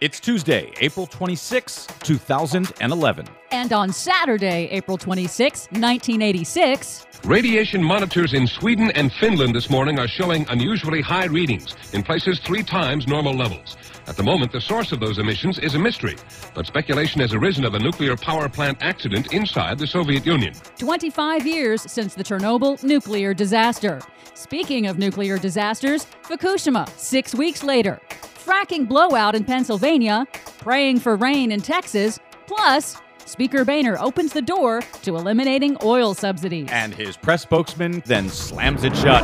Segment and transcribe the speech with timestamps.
[0.00, 3.26] It's Tuesday, April 26, 2011.
[3.50, 10.06] And on Saturday, April 26, 1986, Radiation monitors in Sweden and Finland this morning are
[10.06, 13.76] showing unusually high readings, in places three times normal levels.
[14.06, 16.14] At the moment, the source of those emissions is a mystery,
[16.54, 20.54] but speculation has arisen of a nuclear power plant accident inside the Soviet Union.
[20.78, 24.00] 25 years since the Chernobyl nuclear disaster.
[24.34, 28.00] Speaking of nuclear disasters, Fukushima, six weeks later.
[28.48, 30.26] Fracking blowout in Pennsylvania,
[30.56, 36.70] praying for rain in Texas, plus Speaker Boehner opens the door to eliminating oil subsidies.
[36.72, 39.22] And his press spokesman then slams it shut.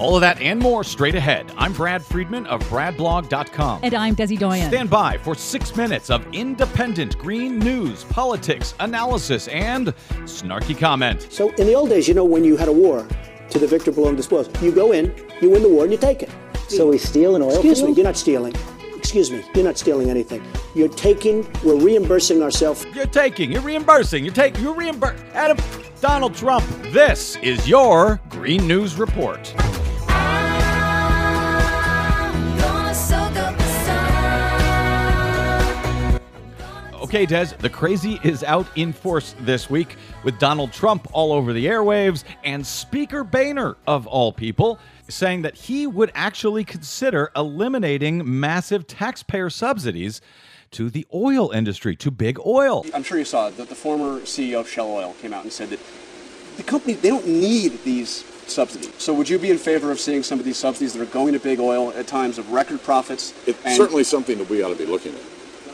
[0.00, 1.52] All of that and more straight ahead.
[1.56, 3.84] I'm Brad Friedman of BradBlog.com.
[3.84, 4.66] And I'm Desi Doyen.
[4.70, 11.28] Stand by for six minutes of independent green news, politics, analysis, and snarky comment.
[11.30, 13.06] So in the old days, you know, when you had a war
[13.50, 15.98] to the victor belonged the spoils, you go in, you win the war, and you
[15.98, 16.30] take it.
[16.68, 17.90] So we steal an oil Excuse field?
[17.90, 18.54] me, you're not stealing.
[18.96, 20.42] Excuse me, you're not stealing anything.
[20.74, 22.84] You're taking, we're reimbursing ourselves.
[22.94, 25.26] You're taking, you're reimbursing, you're taking, you're reimbursing.
[25.34, 25.58] Adam,
[26.00, 29.54] Donald Trump, this is your Green News Report.
[37.14, 41.52] Okay, Des, the crazy is out in force this week with Donald Trump all over
[41.52, 48.40] the airwaves and Speaker Boehner, of all people, saying that he would actually consider eliminating
[48.40, 50.22] massive taxpayer subsidies
[50.72, 52.84] to the oil industry, to big oil.
[52.92, 55.70] I'm sure you saw that the former CEO of Shell Oil came out and said
[55.70, 55.78] that
[56.56, 58.92] the company they don't need these subsidies.
[58.98, 61.32] So would you be in favor of seeing some of these subsidies that are going
[61.34, 64.70] to big oil at times of record profits It's and certainly something that we ought
[64.70, 65.20] to be looking at.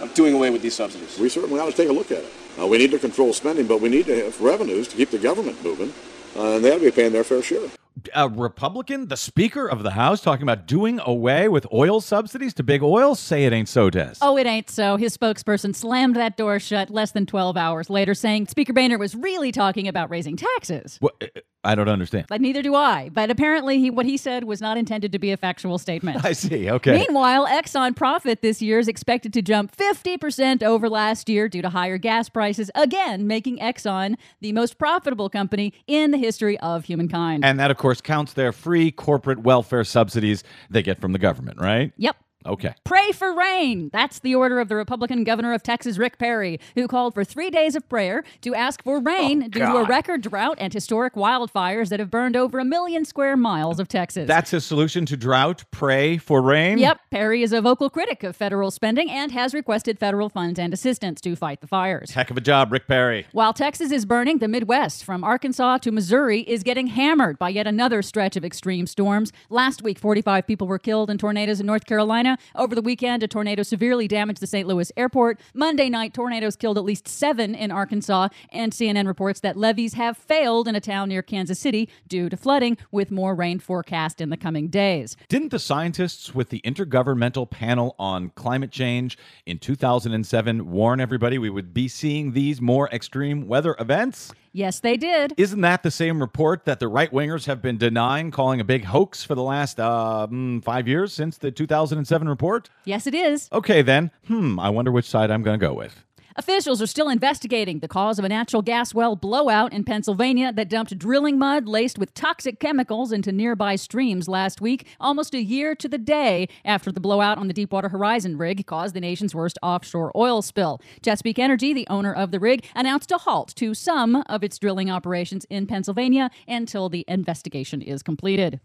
[0.00, 1.18] Of doing away with these subsidies?
[1.18, 2.32] We certainly ought to take a look at it.
[2.58, 5.18] Uh, we need to control spending, but we need to have revenues to keep the
[5.18, 5.92] government moving,
[6.36, 7.68] uh, and they ought to be paying their fair share.
[8.14, 12.62] A Republican, the Speaker of the House, talking about doing away with oil subsidies to
[12.62, 13.14] big oil?
[13.14, 14.14] Say it ain't so, Des.
[14.20, 14.96] Oh, it ain't so.
[14.96, 19.14] His spokesperson slammed that door shut less than 12 hours later, saying Speaker Boehner was
[19.14, 20.98] really talking about raising taxes.
[21.00, 21.20] What?
[21.66, 22.26] I don't understand.
[22.28, 23.10] But neither do I.
[23.12, 26.24] But apparently, he, what he said was not intended to be a factual statement.
[26.24, 26.70] I see.
[26.70, 26.92] Okay.
[26.92, 31.68] Meanwhile, Exxon profit this year is expected to jump 50% over last year due to
[31.68, 37.44] higher gas prices, again making Exxon the most profitable company in the history of humankind.
[37.44, 41.60] And that, of course, counts their free corporate welfare subsidies they get from the government,
[41.60, 41.92] right?
[41.96, 42.16] yep.
[42.46, 42.74] Okay.
[42.84, 43.90] Pray for rain.
[43.92, 47.50] That's the order of the Republican governor of Texas, Rick Perry, who called for three
[47.50, 51.14] days of prayer to ask for oh, rain due to a record drought and historic
[51.14, 54.26] wildfires that have burned over a million square miles of Texas.
[54.28, 55.64] That's his solution to drought.
[55.70, 56.78] Pray for rain.
[56.78, 60.72] Yep, Perry is a vocal critic of federal spending and has requested federal funds and
[60.72, 62.12] assistance to fight the fires.
[62.12, 63.26] Heck of a job, Rick Perry.
[63.32, 67.66] While Texas is burning, the Midwest, from Arkansas to Missouri, is getting hammered by yet
[67.66, 69.32] another stretch of extreme storms.
[69.50, 72.35] Last week, 45 people were killed in tornadoes in North Carolina.
[72.54, 74.66] Over the weekend, a tornado severely damaged the St.
[74.66, 75.40] Louis airport.
[75.54, 80.16] Monday night, tornadoes killed at least seven in Arkansas, and CNN reports that levees have
[80.16, 84.30] failed in a town near Kansas City due to flooding, with more rain forecast in
[84.30, 85.16] the coming days.
[85.28, 91.50] Didn't the scientists with the Intergovernmental Panel on Climate Change in 2007 warn everybody we
[91.50, 94.32] would be seeing these more extreme weather events?
[94.56, 95.34] Yes, they did.
[95.36, 98.84] Isn't that the same report that the right wingers have been denying, calling a big
[98.84, 102.70] hoax for the last uh, mm, five years since the 2007 report?
[102.86, 103.50] Yes, it is.
[103.52, 104.10] Okay, then.
[104.28, 106.05] Hmm, I wonder which side I'm going to go with.
[106.38, 110.68] Officials are still investigating the cause of a natural gas well blowout in Pennsylvania that
[110.68, 115.74] dumped drilling mud laced with toxic chemicals into nearby streams last week, almost a year
[115.74, 119.58] to the day after the blowout on the Deepwater Horizon rig caused the nation's worst
[119.62, 120.78] offshore oil spill.
[121.00, 124.90] Chesapeake Energy, the owner of the rig, announced a halt to some of its drilling
[124.90, 128.60] operations in Pennsylvania until the investigation is completed.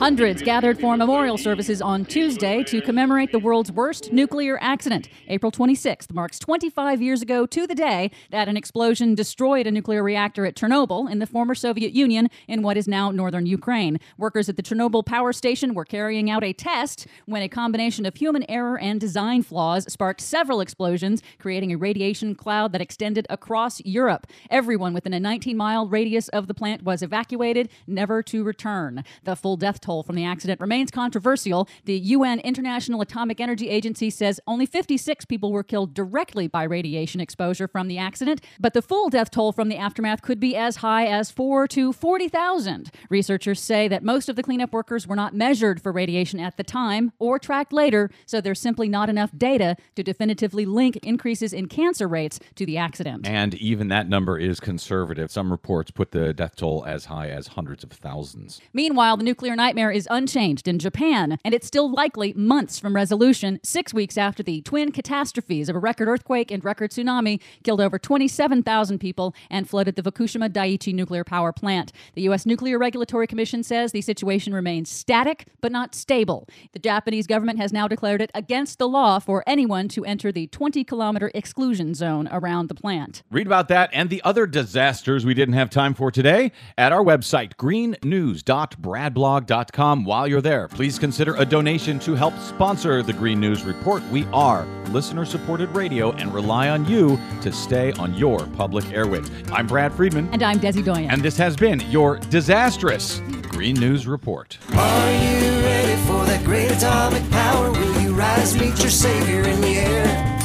[0.00, 5.10] Hundreds gathered for memorial services on Tuesday to commemorate the world's worst nuclear accident.
[5.28, 10.02] April 26th marks 25 years ago to the day that an explosion destroyed a nuclear
[10.02, 14.00] reactor at Chernobyl in the former Soviet Union in what is now northern Ukraine.
[14.16, 18.16] Workers at the Chernobyl power station were carrying out a test when a combination of
[18.16, 23.82] human error and design flaws sparked several explosions, creating a radiation cloud that extended across
[23.84, 24.26] Europe.
[24.48, 29.04] Everyone within a 19 mile radius of the plant was evacuated, never to return.
[29.24, 31.68] The full death toll from the accident remains controversial.
[31.84, 37.20] The UN International Atomic Energy Agency says only 56 people were killed directly by radiation
[37.20, 40.76] exposure from the accident, but the full death toll from the aftermath could be as
[40.76, 42.90] high as 4 to 40,000.
[43.08, 46.62] Researchers say that most of the cleanup workers were not measured for radiation at the
[46.62, 51.66] time or tracked later, so there's simply not enough data to definitively link increases in
[51.66, 53.26] cancer rates to the accident.
[53.26, 55.30] And even that number is conservative.
[55.30, 58.60] Some reports put the death toll as high as hundreds of thousands.
[58.72, 63.60] Meanwhile, the nuclear nightmare is unchanged in Japan, and it's still likely months from resolution,
[63.62, 68.00] six weeks after the twin catastrophes of a record earthquake and record tsunami killed over
[68.00, 71.92] 27,000 people and flooded the Fukushima Daiichi nuclear power plant.
[72.14, 72.46] The U.S.
[72.46, 76.48] Nuclear Regulatory Commission says the situation remains static but not stable.
[76.72, 80.48] The Japanese government has now declared it against the law for anyone to enter the
[80.48, 83.22] 20 kilometer exclusion zone around the plant.
[83.30, 87.04] Read about that and the other disasters we didn't have time for today at our
[87.04, 89.60] website, greennews.bradblog.com.
[89.76, 94.02] While you're there, please consider a donation to help sponsor the Green News Report.
[94.10, 99.30] We are listener supported radio and rely on you to stay on your public airwaves.
[99.52, 100.28] I'm Brad Friedman.
[100.32, 101.08] And I'm Desi Doyen.
[101.10, 104.58] And this has been your disastrous Green News Report.
[104.74, 107.70] Are you ready for that great atomic power?
[107.70, 110.40] Will you rise, meet your savior in the air?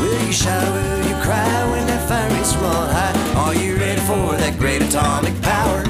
[0.00, 3.40] Will you shout, will you cry when that fire rates run high?
[3.40, 5.89] Are you ready for that great atomic power?